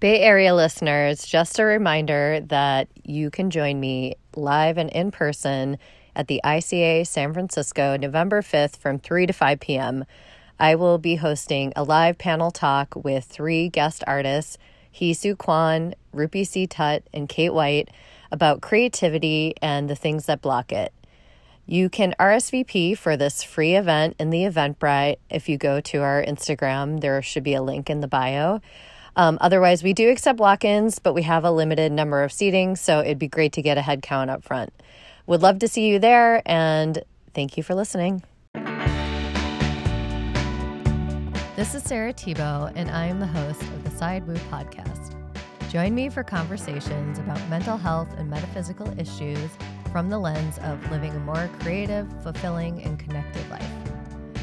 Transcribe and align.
Bay 0.00 0.20
Area 0.22 0.54
listeners, 0.54 1.26
just 1.26 1.58
a 1.58 1.64
reminder 1.64 2.40
that 2.46 2.88
you 3.04 3.28
can 3.28 3.50
join 3.50 3.78
me 3.78 4.14
live 4.34 4.78
and 4.78 4.88
in 4.88 5.10
person 5.10 5.76
at 6.16 6.26
the 6.26 6.40
ICA 6.42 7.06
San 7.06 7.34
Francisco 7.34 7.98
November 7.98 8.40
5th 8.40 8.78
from 8.78 8.98
3 8.98 9.26
to 9.26 9.34
5 9.34 9.60
p.m. 9.60 10.06
I 10.58 10.74
will 10.74 10.96
be 10.96 11.16
hosting 11.16 11.74
a 11.76 11.84
live 11.84 12.16
panel 12.16 12.50
talk 12.50 12.94
with 12.96 13.26
three 13.26 13.68
guest 13.68 14.02
artists, 14.06 14.56
Hee 14.90 15.12
Soo 15.12 15.36
Kwon, 15.36 15.92
Rupy 16.14 16.46
C. 16.46 16.66
Tut, 16.66 17.06
and 17.12 17.28
Kate 17.28 17.52
White, 17.52 17.90
about 18.32 18.62
creativity 18.62 19.52
and 19.60 19.90
the 19.90 19.94
things 19.94 20.24
that 20.24 20.40
block 20.40 20.72
it. 20.72 20.94
You 21.66 21.90
can 21.90 22.14
RSVP 22.18 22.96
for 22.96 23.18
this 23.18 23.42
free 23.42 23.74
event 23.76 24.16
in 24.18 24.30
the 24.30 24.44
Eventbrite 24.44 25.18
if 25.28 25.46
you 25.46 25.58
go 25.58 25.82
to 25.82 25.98
our 25.98 26.24
Instagram. 26.24 27.00
There 27.02 27.20
should 27.20 27.44
be 27.44 27.54
a 27.54 27.62
link 27.62 27.90
in 27.90 28.00
the 28.00 28.08
bio. 28.08 28.62
Um, 29.20 29.36
otherwise, 29.42 29.82
we 29.82 29.92
do 29.92 30.08
accept 30.08 30.38
walk 30.38 30.64
ins, 30.64 30.98
but 30.98 31.12
we 31.12 31.24
have 31.24 31.44
a 31.44 31.50
limited 31.50 31.92
number 31.92 32.22
of 32.22 32.32
seating, 32.32 32.74
so 32.74 33.00
it'd 33.00 33.18
be 33.18 33.28
great 33.28 33.52
to 33.52 33.60
get 33.60 33.76
a 33.76 33.82
head 33.82 34.00
count 34.00 34.30
up 34.30 34.42
front. 34.42 34.72
Would 35.26 35.42
love 35.42 35.58
to 35.58 35.68
see 35.68 35.88
you 35.88 35.98
there, 35.98 36.40
and 36.46 37.02
thank 37.34 37.58
you 37.58 37.62
for 37.62 37.74
listening. 37.74 38.22
This 41.54 41.74
is 41.74 41.82
Sarah 41.82 42.14
Thibault, 42.14 42.70
and 42.74 42.90
I 42.90 43.08
am 43.08 43.20
the 43.20 43.26
host 43.26 43.60
of 43.60 43.84
the 43.84 43.90
Side 43.90 44.26
Woo 44.26 44.36
podcast. 44.50 45.14
Join 45.68 45.94
me 45.94 46.08
for 46.08 46.24
conversations 46.24 47.18
about 47.18 47.46
mental 47.50 47.76
health 47.76 48.08
and 48.16 48.30
metaphysical 48.30 48.88
issues 48.98 49.50
from 49.92 50.08
the 50.08 50.18
lens 50.18 50.56
of 50.62 50.90
living 50.90 51.12
a 51.12 51.20
more 51.20 51.50
creative, 51.58 52.08
fulfilling, 52.22 52.82
and 52.84 52.98
connected 52.98 53.46
life. 53.50 53.70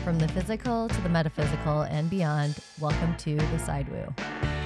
From 0.04 0.20
the 0.20 0.28
physical 0.28 0.88
to 0.88 1.02
the 1.02 1.10
metaphysical 1.10 1.82
and 1.82 2.12
beyond, 2.12 2.60
welcome 2.80 3.18
to 3.18 3.38
the 3.38 3.58
Side 3.58 3.90
Woo. 3.90 4.57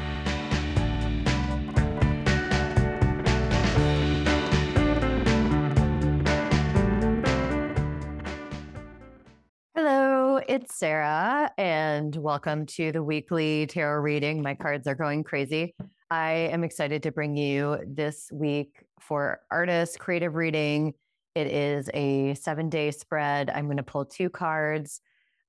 It's 10.51 10.75
Sarah, 10.75 11.49
and 11.57 12.13
welcome 12.17 12.65
to 12.65 12.91
the 12.91 13.01
weekly 13.01 13.67
tarot 13.67 14.01
reading. 14.01 14.43
My 14.43 14.53
cards 14.53 14.85
are 14.85 14.95
going 14.95 15.23
crazy. 15.23 15.73
I 16.09 16.31
am 16.51 16.65
excited 16.65 17.03
to 17.03 17.11
bring 17.13 17.37
you 17.37 17.77
this 17.87 18.29
week 18.33 18.83
for 18.99 19.39
artists 19.49 19.95
creative 19.95 20.35
reading. 20.35 20.93
It 21.35 21.47
is 21.47 21.89
a 21.93 22.33
seven 22.33 22.67
day 22.69 22.91
spread. 22.91 23.49
I'm 23.49 23.67
going 23.67 23.77
to 23.77 23.83
pull 23.83 24.03
two 24.03 24.29
cards. 24.29 24.99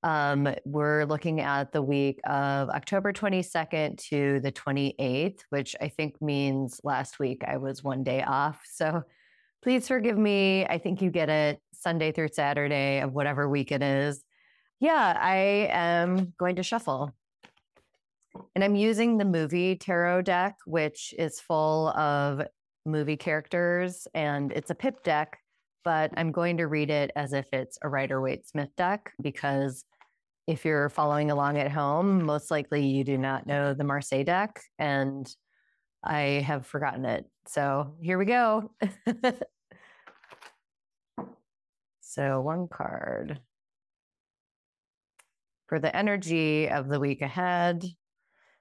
Um, 0.05 0.55
we're 0.65 1.05
looking 1.07 1.41
at 1.41 1.73
the 1.73 1.83
week 1.83 2.21
of 2.25 2.69
October 2.69 3.13
22nd 3.13 3.99
to 4.11 4.39
the 4.39 4.53
28th, 4.53 5.41
which 5.51 5.75
I 5.81 5.89
think 5.89 6.23
means 6.23 6.81
last 6.85 7.19
week 7.19 7.43
I 7.45 7.57
was 7.57 7.83
one 7.83 8.05
day 8.05 8.23
off. 8.23 8.63
So 8.73 9.03
please 9.65 9.89
forgive 9.89 10.17
me. 10.17 10.65
I 10.65 10.79
think 10.79 11.03
you 11.03 11.11
get 11.11 11.29
it 11.29 11.61
Sunday 11.75 12.13
through 12.13 12.29
Saturday 12.29 13.01
of 13.01 13.13
whatever 13.13 13.49
week 13.49 13.73
it 13.73 13.83
is. 13.83 14.23
Yeah, 14.83 15.17
I 15.17 15.69
am 15.71 16.33
going 16.39 16.57
to 16.57 16.65
shuffle. 16.65 17.13
And 18.57 18.65
I'm 18.65 18.75
using 18.75 19.17
the 19.17 19.25
movie 19.25 19.77
tarot 19.77 20.23
deck, 20.23 20.57
which 20.67 21.15
is 21.17 21.39
full 21.39 21.91
of 21.91 22.43
movie 22.85 23.17
characters, 23.17 24.09
and 24.13 24.51
it's 24.51 24.71
a 24.71 24.75
pip 24.75 25.05
deck, 25.05 25.39
but 25.85 26.11
I'm 26.17 26.33
going 26.33 26.57
to 26.57 26.67
read 26.67 26.91
it 26.91 27.13
as 27.15 27.33
if 27.33 27.47
it's 27.53 27.79
a 27.83 27.89
Rider 27.89 28.21
Waite 28.21 28.49
Smith 28.49 28.71
deck 28.77 29.13
because 29.23 29.85
if 30.49 30.65
you're 30.65 30.89
following 30.89 31.31
along 31.31 31.59
at 31.59 31.71
home, 31.71 32.25
most 32.25 32.51
likely 32.51 32.85
you 32.85 33.05
do 33.05 33.17
not 33.17 33.47
know 33.47 33.75
the 33.75 33.85
Marseille 33.85 34.25
deck, 34.25 34.61
and 34.81 35.33
I 36.03 36.43
have 36.45 36.67
forgotten 36.67 37.05
it. 37.05 37.25
So 37.47 37.95
here 38.03 38.19
we 38.19 38.25
go. 38.25 38.73
so, 42.01 42.41
one 42.41 42.67
card 42.67 43.39
for 45.73 45.79
the 45.79 45.97
energy 45.97 46.69
of 46.69 46.87
the 46.87 47.01
week 47.01 47.23
ahead. 47.23 47.83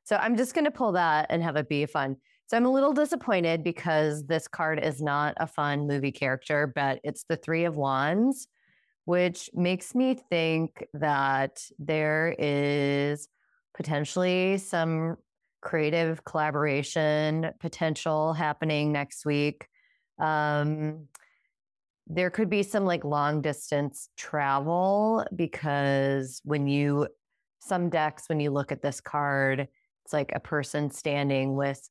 So, 0.05 0.15
I'm 0.15 0.37
just 0.37 0.53
going 0.53 0.63
to 0.63 0.71
pull 0.71 0.93
that 0.93 1.25
and 1.29 1.43
have 1.43 1.57
it 1.57 1.67
be 1.67 1.85
fun. 1.85 2.15
So, 2.47 2.55
I'm 2.55 2.65
a 2.65 2.71
little 2.71 2.93
disappointed 2.93 3.65
because 3.65 4.25
this 4.27 4.47
card 4.47 4.79
is 4.81 5.01
not 5.01 5.33
a 5.35 5.45
fun 5.45 5.87
movie 5.87 6.13
character, 6.13 6.71
but 6.73 7.01
it's 7.03 7.25
the 7.27 7.35
Three 7.35 7.65
of 7.65 7.75
Wands 7.75 8.47
which 9.05 9.49
makes 9.53 9.95
me 9.95 10.13
think 10.13 10.85
that 10.93 11.63
there 11.79 12.35
is 12.37 13.27
potentially 13.75 14.57
some 14.57 15.17
creative 15.61 16.23
collaboration 16.23 17.51
potential 17.59 18.33
happening 18.33 18.91
next 18.91 19.25
week. 19.25 19.67
Um, 20.19 21.07
there 22.13 22.29
could 22.29 22.49
be 22.49 22.61
some 22.61 22.83
like 22.83 23.05
long 23.05 23.41
distance 23.41 24.09
travel 24.17 25.25
because 25.33 26.41
when 26.43 26.67
you, 26.67 27.07
some 27.59 27.89
decks, 27.89 28.25
when 28.27 28.41
you 28.41 28.51
look 28.51 28.71
at 28.71 28.81
this 28.81 28.99
card, 28.99 29.67
it's 30.03 30.13
like 30.13 30.31
a 30.35 30.39
person 30.39 30.91
standing 30.91 31.55
with 31.55 31.89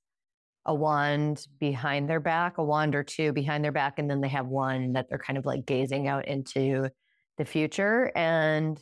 a 0.66 0.74
wand 0.74 1.46
behind 1.58 2.08
their 2.08 2.20
back, 2.20 2.58
a 2.58 2.64
wand 2.64 2.94
or 2.94 3.02
two 3.02 3.32
behind 3.32 3.64
their 3.64 3.72
back, 3.72 3.98
and 3.98 4.10
then 4.10 4.20
they 4.20 4.28
have 4.28 4.46
one 4.46 4.92
that 4.92 5.08
they're 5.08 5.18
kind 5.18 5.38
of 5.38 5.46
like 5.46 5.64
gazing 5.64 6.06
out 6.06 6.28
into 6.28 6.90
the 7.38 7.44
future. 7.46 8.12
And 8.14 8.78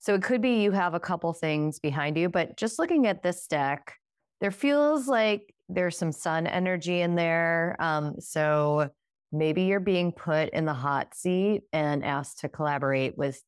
so 0.00 0.14
it 0.14 0.22
could 0.22 0.42
be 0.42 0.60
you 0.60 0.72
have 0.72 0.94
a 0.94 1.00
couple 1.00 1.32
things 1.32 1.78
behind 1.78 2.18
you, 2.18 2.28
but 2.28 2.56
just 2.56 2.80
looking 2.80 3.06
at 3.06 3.22
this 3.22 3.46
deck, 3.46 3.94
there 4.40 4.50
feels 4.50 5.06
like 5.06 5.54
there's 5.68 5.96
some 5.96 6.10
sun 6.10 6.48
energy 6.48 7.00
in 7.00 7.14
there. 7.14 7.76
Um, 7.78 8.16
so 8.18 8.90
maybe 9.34 9.62
you're 9.62 9.80
being 9.80 10.12
put 10.12 10.50
in 10.50 10.64
the 10.64 10.74
hot 10.74 11.14
seat 11.14 11.62
and 11.72 12.04
asked 12.04 12.40
to 12.40 12.48
collaborate 12.48 13.18
with 13.18 13.42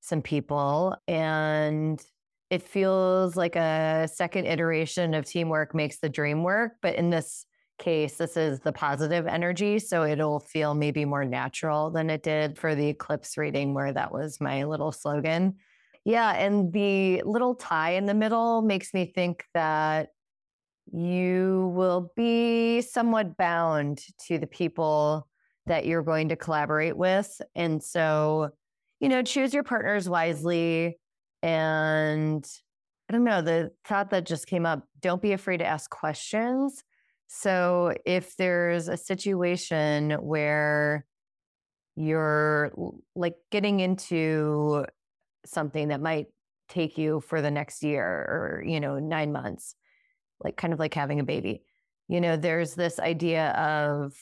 some 0.00 0.22
people. 0.22 0.96
And 1.08 2.00
it 2.50 2.62
feels 2.62 3.36
like 3.36 3.56
a 3.56 4.08
second 4.12 4.46
iteration 4.46 5.14
of 5.14 5.24
teamwork 5.24 5.74
makes 5.74 5.98
the 5.98 6.08
dream 6.08 6.42
work. 6.42 6.72
But 6.82 6.96
in 6.96 7.10
this 7.10 7.46
case, 7.78 8.16
this 8.16 8.36
is 8.36 8.60
the 8.60 8.72
positive 8.72 9.26
energy. 9.26 9.78
So 9.78 10.04
it'll 10.04 10.40
feel 10.40 10.74
maybe 10.74 11.04
more 11.04 11.24
natural 11.24 11.90
than 11.90 12.10
it 12.10 12.22
did 12.22 12.58
for 12.58 12.74
the 12.74 12.88
eclipse 12.88 13.36
reading, 13.36 13.74
where 13.74 13.92
that 13.92 14.12
was 14.12 14.40
my 14.40 14.64
little 14.64 14.92
slogan. 14.92 15.56
Yeah. 16.04 16.32
And 16.32 16.72
the 16.72 17.22
little 17.24 17.54
tie 17.54 17.92
in 17.92 18.06
the 18.06 18.14
middle 18.14 18.62
makes 18.62 18.92
me 18.92 19.06
think 19.06 19.44
that 19.54 20.10
you 20.92 21.72
will 21.74 22.12
be 22.16 22.80
somewhat 22.82 23.36
bound 23.36 24.02
to 24.26 24.38
the 24.38 24.46
people 24.46 25.28
that 25.66 25.86
you're 25.86 26.02
going 26.02 26.28
to 26.30 26.36
collaborate 26.36 26.96
with. 26.96 27.40
And 27.54 27.82
so, 27.82 28.50
you 29.00 29.08
know, 29.08 29.22
choose 29.22 29.54
your 29.54 29.62
partners 29.62 30.08
wisely. 30.08 30.98
And 31.42 32.44
I 33.08 33.12
don't 33.12 33.24
know, 33.24 33.42
the 33.42 33.70
thought 33.84 34.10
that 34.10 34.26
just 34.26 34.46
came 34.46 34.66
up 34.66 34.84
don't 35.00 35.22
be 35.22 35.32
afraid 35.32 35.58
to 35.58 35.66
ask 35.66 35.90
questions 35.90 36.82
so 37.34 37.94
if 38.04 38.36
there's 38.36 38.88
a 38.88 38.96
situation 38.98 40.10
where 40.20 41.06
you're 41.96 42.70
like 43.16 43.36
getting 43.50 43.80
into 43.80 44.84
something 45.46 45.88
that 45.88 46.02
might 46.02 46.26
take 46.68 46.98
you 46.98 47.20
for 47.20 47.40
the 47.40 47.50
next 47.50 47.82
year 47.82 48.04
or 48.04 48.62
you 48.66 48.80
know 48.80 48.98
9 48.98 49.32
months 49.32 49.74
like 50.44 50.58
kind 50.58 50.74
of 50.74 50.78
like 50.78 50.92
having 50.92 51.20
a 51.20 51.24
baby 51.24 51.62
you 52.06 52.20
know 52.20 52.36
there's 52.36 52.74
this 52.74 53.00
idea 53.00 53.48
of 53.52 54.14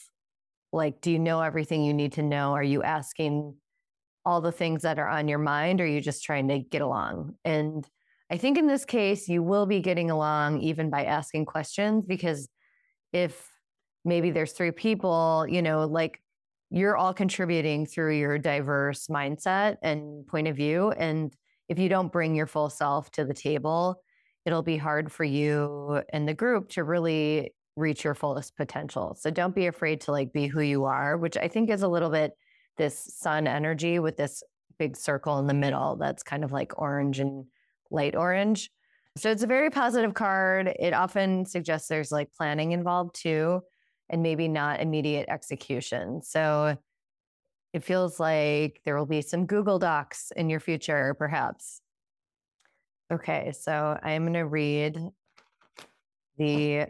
like 0.72 1.00
do 1.00 1.10
you 1.10 1.18
know 1.18 1.40
everything 1.40 1.84
you 1.84 1.94
need 1.94 2.12
to 2.12 2.22
know 2.22 2.52
are 2.52 2.62
you 2.62 2.82
asking 2.82 3.54
all 4.24 4.40
the 4.40 4.52
things 4.52 4.82
that 4.82 4.98
are 4.98 5.08
on 5.08 5.28
your 5.28 5.38
mind 5.38 5.80
or 5.80 5.84
are 5.84 5.88
you 5.88 6.00
just 6.00 6.22
trying 6.22 6.48
to 6.48 6.58
get 6.58 6.82
along 6.82 7.34
and 7.44 7.88
i 8.30 8.36
think 8.36 8.58
in 8.58 8.66
this 8.66 8.84
case 8.84 9.28
you 9.28 9.42
will 9.42 9.66
be 9.66 9.80
getting 9.80 10.10
along 10.10 10.60
even 10.60 10.90
by 10.90 11.04
asking 11.04 11.44
questions 11.44 12.04
because 12.06 12.48
if 13.12 13.50
maybe 14.04 14.30
there's 14.30 14.52
three 14.52 14.70
people, 14.70 15.46
you 15.48 15.62
know, 15.62 15.86
like 15.86 16.20
you're 16.70 16.96
all 16.96 17.12
contributing 17.12 17.86
through 17.86 18.16
your 18.16 18.38
diverse 18.38 19.08
mindset 19.08 19.76
and 19.82 20.26
point 20.26 20.48
of 20.48 20.56
view. 20.56 20.92
And 20.92 21.34
if 21.68 21.78
you 21.78 21.88
don't 21.88 22.12
bring 22.12 22.34
your 22.34 22.46
full 22.46 22.70
self 22.70 23.10
to 23.12 23.24
the 23.24 23.34
table, 23.34 24.02
it'll 24.46 24.62
be 24.62 24.76
hard 24.76 25.12
for 25.12 25.24
you 25.24 26.02
and 26.12 26.26
the 26.26 26.34
group 26.34 26.70
to 26.70 26.84
really 26.84 27.54
reach 27.80 28.04
your 28.04 28.14
fullest 28.14 28.56
potential. 28.56 29.16
So 29.18 29.30
don't 29.30 29.54
be 29.54 29.66
afraid 29.66 30.00
to 30.02 30.12
like 30.12 30.32
be 30.32 30.46
who 30.46 30.60
you 30.60 30.84
are, 30.84 31.16
which 31.16 31.36
I 31.36 31.48
think 31.48 31.70
is 31.70 31.82
a 31.82 31.88
little 31.88 32.10
bit 32.10 32.32
this 32.76 33.14
sun 33.18 33.46
energy 33.46 33.98
with 33.98 34.16
this 34.16 34.42
big 34.78 34.96
circle 34.96 35.38
in 35.38 35.46
the 35.46 35.54
middle 35.54 35.96
that's 35.96 36.22
kind 36.22 36.44
of 36.44 36.52
like 36.52 36.80
orange 36.80 37.18
and 37.18 37.44
light 37.90 38.14
orange. 38.14 38.70
So 39.16 39.30
it's 39.30 39.42
a 39.42 39.48
very 39.48 39.70
positive 39.70 40.14
card. 40.14 40.72
It 40.78 40.94
often 40.94 41.44
suggests 41.44 41.88
there's 41.88 42.12
like 42.12 42.32
planning 42.32 42.72
involved 42.72 43.14
too, 43.14 43.60
and 44.08 44.22
maybe 44.22 44.48
not 44.48 44.80
immediate 44.80 45.28
execution. 45.28 46.22
So 46.22 46.76
it 47.72 47.84
feels 47.84 48.18
like 48.18 48.80
there 48.84 48.96
will 48.96 49.06
be 49.06 49.22
some 49.22 49.46
Google 49.46 49.78
Docs 49.78 50.32
in 50.36 50.48
your 50.48 50.60
future, 50.60 51.14
perhaps. 51.14 51.80
Okay, 53.12 53.52
so 53.52 53.98
I'm 54.02 54.22
going 54.22 54.34
to 54.34 54.46
read 54.46 54.98
the 56.38 56.86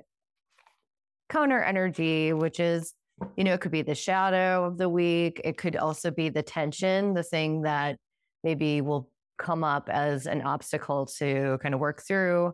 counter 1.31 1.63
energy, 1.63 2.35
which 2.35 2.61
is, 2.61 2.93
you 3.37 3.45
know, 3.45 3.55
it 3.55 3.61
could 3.61 3.73
be 3.73 3.83
the 3.83 3.95
shadow 3.95 4.65
of 4.65 4.77
the 4.77 4.89
week. 4.89 5.41
It 5.45 5.57
could 5.57 5.77
also 5.77 6.11
be 6.11 6.29
the 6.29 6.43
tension, 6.43 7.15
the 7.15 7.23
thing 7.23 7.63
that 7.63 7.97
maybe 8.45 8.81
will 8.83 9.09
come 9.39 9.65
up 9.65 9.89
as 9.89 10.27
an 10.27 10.43
obstacle 10.43 11.07
to 11.07 11.59
kind 11.63 11.75
of 11.75 11.81
work 11.81 12.03
through. 12.07 12.53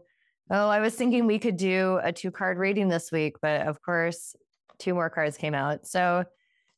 Oh, 0.51 0.69
I 0.69 0.79
was 0.79 0.95
thinking 0.95 1.27
we 1.27 1.41
could 1.41 1.57
do 1.57 1.99
a 2.05 2.13
two 2.13 2.31
card 2.31 2.59
reading 2.59 2.89
this 2.89 3.11
week, 3.11 3.37
but 3.43 3.63
of 3.63 3.83
course, 3.83 4.37
two 4.79 4.95
more 4.95 5.11
cards 5.11 5.37
came 5.37 5.55
out. 5.55 5.87
So 5.87 6.25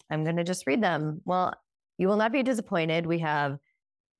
I'm 0.08 0.24
going 0.24 0.36
to 0.36 0.44
just 0.44 0.66
read 0.66 0.82
them. 0.82 1.20
Well, 1.24 1.54
you 1.98 2.08
will 2.08 2.16
not 2.16 2.32
be 2.32 2.42
disappointed. 2.42 3.04
We 3.04 3.18
have 3.18 3.58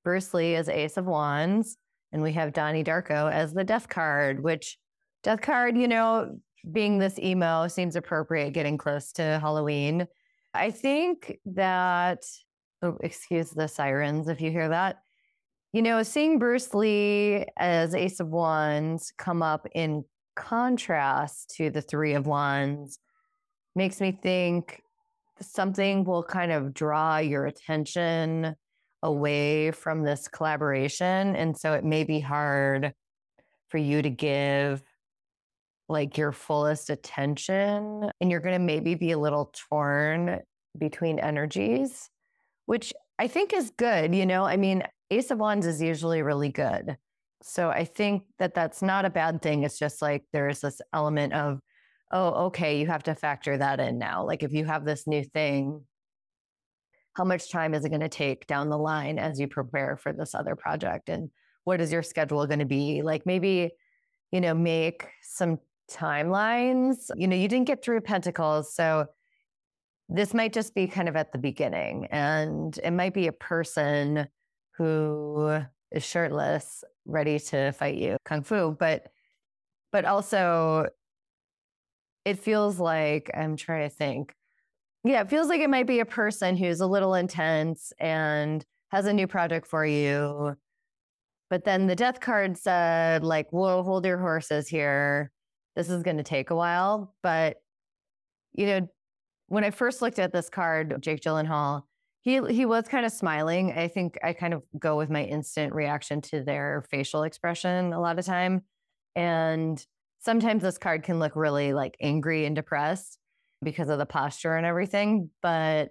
Bruce 0.05 0.35
Lee 0.35 0.57
as 0.57 0.69
Ace 0.69 0.97
of 0.97 1.07
Wands, 1.07 1.79
and 2.13 2.23
we 2.23 2.33
have 2.33 2.53
Donnie 2.53 2.85
Darko 2.85 3.33
as 3.33 3.55
the 3.55 3.65
Death 3.65 3.89
card, 3.89 4.43
which 4.43 4.77
Death 5.23 5.41
card, 5.41 5.79
you 5.79 5.89
know, 5.89 6.39
being 6.71 6.99
this 6.99 7.19
emo 7.19 7.69
seems 7.69 7.97
appropriate 7.97 8.53
getting 8.53 8.79
close 8.79 9.13
to 9.13 9.39
Halloween. 9.41 10.07
I 10.55 10.71
think 10.71 11.39
that, 11.47 12.25
oh, 12.83 12.97
excuse 13.01 13.51
the 13.51 13.69
sirens 13.69 14.29
if 14.29 14.41
you 14.41 14.51
hear 14.51 14.69
that. 14.69 14.99
You 15.73 15.83
know, 15.83 16.03
seeing 16.03 16.39
Bruce 16.39 16.73
Lee 16.73 17.45
as 17.57 17.95
Ace 17.95 18.21
of 18.21 18.29
Wands 18.29 19.13
come 19.19 19.43
up 19.43 19.67
in 19.75 20.05
contrast 20.35 21.55
to 21.57 21.69
the 21.69 21.83
Three 21.83 22.15
of 22.15 22.27
Wands 22.27 22.99
makes 23.75 24.01
me 24.01 24.13
think 24.13 24.83
something 25.41 26.05
will 26.05 26.23
kind 26.23 26.53
of 26.53 26.73
draw 26.73 27.19
your 27.19 27.47
attention 27.47 28.57
away 29.03 29.71
from 29.71 30.03
this 30.03 30.27
collaboration. 30.27 31.37
And 31.37 31.57
so 31.57 31.75
it 31.75 31.85
may 31.85 32.05
be 32.05 32.19
hard 32.19 32.93
for 33.69 33.79
you 33.79 34.03
to 34.03 34.11
give 34.11 34.83
like 35.89 36.19
your 36.19 36.33
fullest 36.33 36.91
attention. 36.91 38.11
And 38.21 38.31
you're 38.31 38.41
going 38.41 38.59
to 38.59 38.65
maybe 38.65 38.95
be 38.95 39.13
a 39.13 39.19
little 39.19 39.53
torn 39.71 40.41
between 40.79 41.19
energies, 41.19 42.11
which 42.67 42.93
I 43.19 43.27
think 43.27 43.53
is 43.53 43.71
good. 43.77 44.15
You 44.15 44.27
know, 44.27 44.45
I 44.45 44.57
mean, 44.57 44.83
Ace 45.11 45.31
of 45.31 45.39
Wands 45.39 45.67
is 45.67 45.81
usually 45.81 46.23
really 46.23 46.51
good. 46.51 46.97
So 47.43 47.71
I 47.71 47.85
think 47.85 48.25
that 48.39 48.55
that's 48.55 48.83
not 48.83 49.05
a 49.05 49.11
bad 49.11 49.43
thing. 49.43 49.63
It's 49.63 49.79
just 49.79 50.03
like 50.03 50.25
there's 50.33 50.61
this 50.61 50.81
element 50.93 51.33
of, 51.33 51.61
oh, 52.11 52.47
okay, 52.47 52.79
you 52.81 52.87
have 52.87 53.05
to 53.05 53.15
factor 53.15 53.57
that 53.57 53.81
in 53.81 53.99
now. 53.99 54.25
Like 54.25 54.43
if 54.43 54.53
you 54.53 54.65
have 54.65 54.85
this 54.85 55.07
new 55.07 55.25
thing, 55.25 55.83
how 57.15 57.25
much 57.25 57.51
time 57.51 57.75
is 57.75 57.85
it 57.85 57.89
going 57.91 58.01
to 58.01 58.09
take 58.09 58.47
down 58.47 58.69
the 58.69 58.79
line 58.79 59.19
as 59.19 59.41
you 59.41 59.49
prepare 59.49 59.97
for 59.97 60.13
this 60.13 60.35
other 60.35 60.55
project? 60.55 61.09
And 61.09 61.31
what 61.65 61.81
is 61.81 61.93
your 61.93 62.03
schedule 62.03 62.47
going 62.47 62.61
to 62.61 62.65
be? 62.65 63.03
Like 63.03 63.27
maybe, 63.27 63.71
you 64.31 64.41
know, 64.41 64.55
make 64.55 65.07
some 65.23 65.59
timelines. 65.91 67.11
You 67.17 67.29
know, 67.29 67.37
you 67.37 67.49
didn't 67.49 67.67
get 67.67 67.83
through 67.83 68.01
Pentacles. 68.03 68.75
So 68.75 69.07
this 70.09 70.35
might 70.35 70.53
just 70.53 70.75
be 70.75 70.87
kind 70.87 71.09
of 71.09 71.17
at 71.17 71.33
the 71.33 71.39
beginning. 71.39 72.07
And 72.11 72.79
it 72.83 72.93
might 72.93 73.15
be 73.15 73.27
a 73.27 73.33
person 73.33 74.29
who 74.77 75.61
is 75.91 76.05
shirtless, 76.05 76.85
ready 77.07 77.39
to 77.39 77.73
fight 77.73 77.97
you 77.97 78.17
kung 78.25 78.43
fu. 78.43 78.77
But 78.79 79.07
but 79.91 80.05
also 80.05 80.87
it 82.25 82.39
feels 82.39 82.79
like 82.79 83.31
I'm 83.35 83.57
trying 83.57 83.89
to 83.89 83.95
think. 83.95 84.35
Yeah, 85.05 85.23
it 85.23 85.31
feels 85.31 85.49
like 85.49 85.61
it 85.61 85.71
might 85.71 85.87
be 85.87 86.01
a 86.01 86.05
person 86.05 86.57
who's 86.57 86.81
a 86.81 86.87
little 86.87 87.15
intense 87.15 87.93
and 87.99 88.65
has 88.91 89.07
a 89.07 89.13
new 89.13 89.27
project 89.27 89.67
for 89.67 89.87
you. 89.87 90.57
But 91.49 91.65
then 91.65 91.87
the 91.87 91.97
death 91.97 92.21
card 92.21 92.59
said, 92.59 93.25
like, 93.25 93.47
we'll 93.53 93.83
hold 93.83 94.05
your 94.05 94.19
horses 94.19 94.69
here. 94.69 95.31
This 95.79 95.91
is 95.91 96.03
going 96.03 96.17
to 96.17 96.25
take 96.25 96.51
a 96.51 96.57
while. 96.57 97.15
But, 97.23 97.59
you 98.53 98.67
know, 98.67 98.89
when 99.47 99.63
I 99.63 99.71
first 99.71 100.03
looked 100.03 100.19
at 100.19 100.33
this 100.33 100.51
card, 100.51 101.01
Jake 101.01 101.21
Gyllenhaal, 101.21 101.83
he 102.21 102.41
he 102.51 102.67
was 102.67 102.89
kind 102.89 103.07
of 103.07 103.13
smiling. 103.13 103.73
I 103.73 103.87
think 103.87 104.19
I 104.21 104.33
kind 104.33 104.55
of 104.55 104.65
go 104.77 104.97
with 104.97 105.09
my 105.09 105.23
instant 105.23 105.73
reaction 105.73 106.21
to 106.23 106.43
their 106.43 106.85
facial 106.91 107.23
expression 107.23 107.93
a 107.93 108.01
lot 108.01 108.19
of 108.19 108.27
time. 108.27 108.63
And 109.15 109.81
sometimes 110.19 110.65
this 110.65 110.79
card 110.79 111.05
can 111.05 111.21
look 111.21 111.37
really 111.37 111.73
like 111.73 111.97
angry 112.01 112.45
and 112.45 112.57
depressed 112.57 113.17
because 113.63 113.89
of 113.89 113.99
the 113.99 114.07
posture 114.07 114.57
and 114.57 114.67
everything. 114.67 115.31
But 115.43 115.91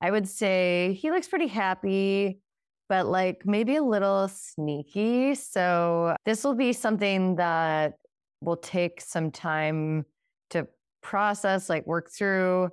I 0.00 0.10
would 0.10 0.26
say 0.26 0.98
he 1.00 1.12
looks 1.12 1.28
pretty 1.28 1.46
happy, 1.46 2.40
but 2.88 3.06
like 3.06 3.42
maybe 3.44 3.76
a 3.76 3.84
little 3.84 4.26
sneaky. 4.26 5.36
So 5.36 6.16
this 6.26 6.42
will 6.42 6.56
be 6.56 6.72
something 6.72 7.36
that 7.36 7.94
will 8.40 8.56
take 8.56 9.00
some 9.00 9.30
time 9.30 10.04
to 10.50 10.66
process, 11.02 11.68
like 11.68 11.86
work 11.86 12.10
through. 12.10 12.70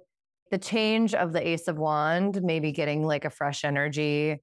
The 0.51 0.57
change 0.57 1.13
of 1.13 1.33
the 1.33 1.45
Ace 1.45 1.67
of 1.67 1.77
Wand, 1.77 2.41
maybe 2.43 2.71
getting 2.71 3.03
like 3.03 3.25
a 3.25 3.29
fresh 3.29 3.65
energy. 3.65 4.41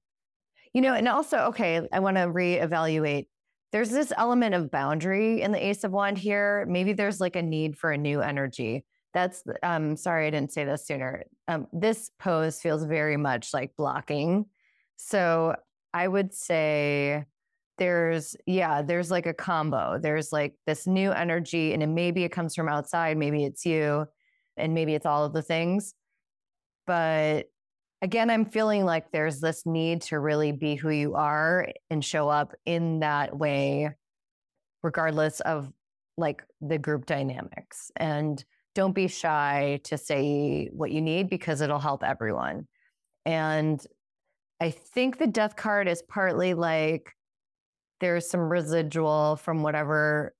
You 0.73 0.81
know, 0.81 0.93
and 0.93 1.07
also, 1.07 1.37
okay, 1.45 1.87
I 1.91 1.99
want 1.99 2.17
to 2.17 2.23
reevaluate. 2.23 3.27
There's 3.71 3.89
this 3.89 4.11
element 4.17 4.53
of 4.53 4.69
boundary 4.69 5.41
in 5.41 5.51
the 5.51 5.65
ace 5.65 5.83
of 5.83 5.91
wand 5.91 6.17
here. 6.17 6.65
Maybe 6.69 6.93
there's 6.93 7.19
like 7.19 7.35
a 7.35 7.41
need 7.41 7.77
for 7.77 7.91
a 7.91 7.97
new 7.97 8.21
energy. 8.21 8.85
That's 9.13 9.43
um 9.61 9.95
sorry 9.95 10.27
i 10.27 10.29
didn't 10.29 10.51
say 10.51 10.63
this 10.65 10.85
sooner. 10.85 11.23
Um 11.47 11.67
this 11.73 12.11
pose 12.19 12.59
feels 12.59 12.83
very 12.83 13.17
much 13.17 13.53
like 13.53 13.75
blocking. 13.75 14.45
So 14.97 15.55
i 15.93 16.07
would 16.07 16.33
say 16.33 17.25
there's 17.77 18.35
yeah 18.45 18.81
there's 18.81 19.09
like 19.09 19.25
a 19.25 19.33
combo 19.33 19.97
there's 19.99 20.31
like 20.31 20.53
this 20.67 20.85
new 20.85 21.11
energy 21.11 21.73
and 21.73 21.81
it, 21.81 21.87
maybe 21.87 22.23
it 22.23 22.31
comes 22.31 22.53
from 22.53 22.69
outside 22.69 23.17
maybe 23.17 23.43
it's 23.43 23.65
you 23.65 24.05
and 24.57 24.73
maybe 24.73 24.93
it's 24.93 25.05
all 25.05 25.25
of 25.25 25.33
the 25.33 25.41
things 25.41 25.95
but 26.85 27.47
again, 28.03 28.29
I'm 28.29 28.45
feeling 28.45 28.83
like 28.83 29.11
there's 29.11 29.39
this 29.39 29.65
need 29.65 30.01
to 30.03 30.19
really 30.19 30.51
be 30.51 30.75
who 30.75 30.89
you 30.89 31.15
are 31.15 31.69
and 31.89 32.03
show 32.03 32.27
up 32.27 32.53
in 32.65 32.99
that 32.99 33.35
way, 33.35 33.89
regardless 34.83 35.39
of 35.39 35.71
like 36.17 36.43
the 36.61 36.77
group 36.77 37.05
dynamics. 37.05 37.91
And 37.95 38.43
don't 38.75 38.93
be 38.93 39.07
shy 39.07 39.79
to 39.85 39.97
say 39.97 40.69
what 40.73 40.91
you 40.91 41.01
need 41.01 41.29
because 41.29 41.61
it'll 41.61 41.79
help 41.79 42.03
everyone. 42.03 42.67
And 43.25 43.83
I 44.59 44.71
think 44.71 45.17
the 45.17 45.27
death 45.27 45.55
card 45.55 45.87
is 45.87 46.01
partly 46.01 46.53
like 46.53 47.15
there's 48.03 48.29
some 48.29 48.41
residual 48.41 49.37
from 49.37 49.63
whatever 49.63 50.35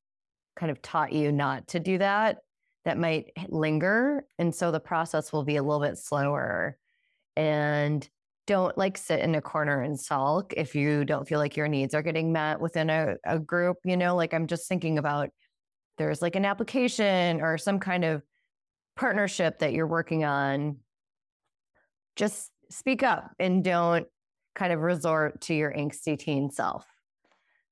kind 0.57 0.69
of 0.69 0.81
taught 0.81 1.13
you 1.13 1.31
not 1.31 1.65
to 1.69 1.79
do 1.79 1.97
that 1.97 2.39
that 2.83 2.97
might 2.97 3.31
linger. 3.47 4.25
And 4.37 4.53
so 4.53 4.69
the 4.69 4.81
process 4.81 5.31
will 5.31 5.45
be 5.45 5.55
a 5.55 5.63
little 5.63 5.79
bit 5.79 5.97
slower 5.97 6.77
and 7.37 8.07
don't 8.45 8.77
like 8.77 8.97
sit 8.97 9.21
in 9.21 9.35
a 9.35 9.41
corner 9.41 9.81
and 9.81 9.97
sulk 9.97 10.53
if 10.57 10.75
you 10.75 11.05
don't 11.05 11.25
feel 11.25 11.39
like 11.39 11.55
your 11.55 11.69
needs 11.69 11.93
are 11.93 12.01
getting 12.01 12.33
met 12.33 12.59
within 12.59 12.89
a, 12.89 13.15
a 13.25 13.39
group. 13.39 13.77
You 13.85 13.95
know, 13.95 14.17
like 14.17 14.33
I'm 14.33 14.47
just 14.47 14.67
thinking 14.67 14.97
about 14.97 15.29
there's 15.97 16.21
like 16.21 16.35
an 16.35 16.43
application 16.43 17.39
or 17.39 17.57
some 17.57 17.79
kind 17.79 18.03
of 18.03 18.23
partnership 18.97 19.59
that 19.59 19.71
you're 19.71 19.87
working 19.87 20.25
on. 20.25 20.79
Just 22.17 22.51
speak 22.69 23.03
up 23.03 23.31
and 23.39 23.63
don't 23.63 24.05
kind 24.53 24.73
of 24.73 24.81
resort 24.81 25.39
to 25.41 25.53
your 25.53 25.71
angsty 25.71 26.19
teen 26.19 26.51
self. 26.51 26.85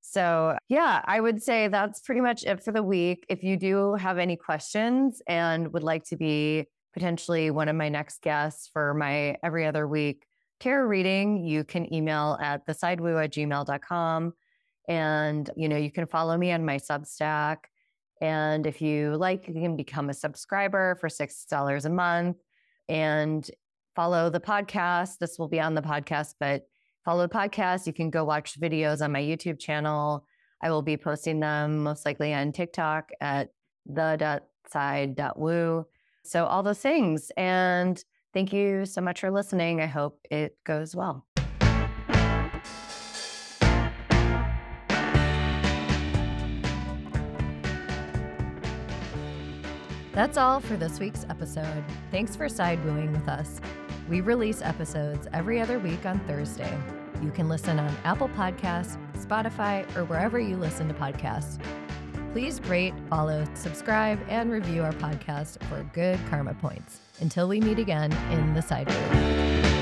So, 0.02 0.58
yeah, 0.68 1.02
I 1.06 1.20
would 1.20 1.42
say 1.42 1.68
that's 1.68 2.02
pretty 2.02 2.22
much 2.22 2.44
it 2.44 2.64
for 2.64 2.72
the 2.72 2.84
week. 2.84 3.26
If 3.30 3.44
you 3.44 3.56
do 3.56 3.94
have 3.96 4.18
any 4.18 4.36
questions 4.36 5.22
and 5.28 5.72
would 5.74 5.84
like 5.84 6.04
to 6.06 6.18
be 6.18 6.66
potentially 6.94 7.52
one 7.52 7.70
of 7.70 7.76
my 7.76 7.88
next 7.88 8.22
guests 8.22 8.70
for 8.72 8.94
my 8.94 9.38
every 9.44 9.66
other 9.66 9.88
week 9.88 10.26
tarot 10.60 10.88
reading, 10.88 11.46
you 11.46 11.64
can 11.64 11.92
email 11.94 12.38
at 12.42 12.66
thesidewoo 12.68 13.24
at 13.24 13.32
gmail.com. 13.32 14.34
And, 14.88 15.50
you 15.56 15.70
know, 15.70 15.78
you 15.78 15.92
can 15.92 16.08
follow 16.08 16.38
me 16.38 16.52
on 16.52 16.66
my 16.66 16.78
Substack. 16.78 17.58
And 18.22 18.68
if 18.68 18.82
you 18.82 19.16
like, 19.16 19.48
you 19.48 19.54
can 19.54 19.76
become 19.76 20.10
a 20.10 20.14
subscriber 20.14 20.96
for 21.00 21.10
$6 21.10 21.86
a 21.86 21.90
month 21.90 22.38
and 22.90 23.50
follow 23.96 24.30
the 24.30 24.40
podcast. 24.40 25.18
This 25.20 25.40
will 25.40 25.48
be 25.48 25.60
on 25.60 25.74
the 25.74 25.82
podcast, 25.82 26.36
but 26.40 26.68
follow 27.04 27.28
the 27.28 27.34
podcast. 27.34 27.88
You 27.88 27.94
can 27.94 28.10
go 28.10 28.24
watch 28.24 28.60
videos 28.60 29.02
on 29.02 29.12
my 29.12 29.22
YouTube 29.22 29.60
channel. 29.60 30.26
I 30.62 30.70
will 30.70 30.82
be 30.82 30.98
posting 30.98 31.40
them 31.40 31.84
most 31.84 32.06
likely 32.06 32.34
on 32.34 32.52
TikTok 32.52 33.12
at 33.20 33.50
the.side.woo. 33.86 35.86
So, 36.24 36.46
all 36.46 36.64
those 36.64 36.80
things. 36.80 37.32
And 37.36 38.04
thank 38.34 38.54
you 38.54 38.86
so 38.86 39.02
much 39.02 39.22
for 39.22 39.32
listening. 39.32 39.82
I 39.82 39.88
hope 39.88 40.20
it 40.30 40.58
goes 40.64 40.96
well. 40.96 41.26
That's 50.14 50.38
all 50.38 50.60
for 50.60 50.76
this 50.76 51.00
week's 51.00 51.26
episode. 51.30 51.86
Thanks 52.12 52.36
for 52.36 52.50
side 52.50 52.84
wooing 52.84 53.14
with 53.14 53.30
us. 53.30 53.62
We 54.12 54.20
release 54.20 54.62
episodes 54.62 55.26
every 55.32 55.62
other 55.62 55.80
week 55.80 56.06
on 56.06 56.20
Thursday. 56.28 56.78
You 57.24 57.32
can 57.32 57.48
listen 57.48 57.80
on 57.80 57.96
Apple 58.04 58.28
Podcasts, 58.28 58.98
Spotify, 59.16 59.88
or 59.96 60.04
wherever 60.04 60.38
you 60.38 60.58
listen 60.58 60.90
to 60.90 60.94
podcasts. 60.94 61.58
Please 62.34 62.60
rate, 62.66 62.94
follow, 63.10 63.46
subscribe, 63.54 64.20
and 64.28 64.52
review 64.52 64.84
our 64.84 64.92
podcast 64.92 65.64
for 65.64 65.90
good 65.94 66.20
karma 66.30 66.54
points. 66.56 67.00
Until 67.22 67.48
we 67.48 67.62
meet 67.62 67.80
again 67.80 68.12
in 68.32 68.54
the 68.54 68.62
side 68.62 68.92
room. 68.92 69.81